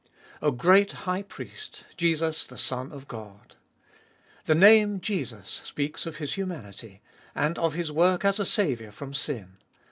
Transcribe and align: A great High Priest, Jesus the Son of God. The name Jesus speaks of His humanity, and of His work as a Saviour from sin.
A 0.41 0.49
great 0.51 0.93
High 1.05 1.21
Priest, 1.21 1.85
Jesus 1.95 2.47
the 2.47 2.57
Son 2.57 2.91
of 2.91 3.07
God. 3.07 3.55
The 4.45 4.55
name 4.55 4.99
Jesus 4.99 5.61
speaks 5.63 6.07
of 6.07 6.17
His 6.17 6.33
humanity, 6.33 7.03
and 7.35 7.59
of 7.59 7.75
His 7.75 7.91
work 7.91 8.25
as 8.25 8.39
a 8.39 8.45
Saviour 8.45 8.91
from 8.91 9.13
sin. 9.13 9.57